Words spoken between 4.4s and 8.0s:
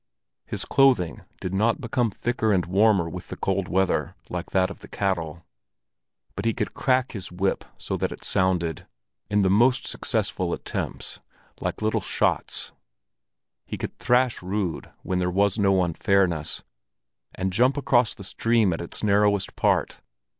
that of the cattle; but he could crack his whip so